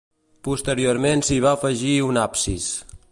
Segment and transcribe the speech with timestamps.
[0.47, 2.67] Posteriorment s'hi va afegir un absis.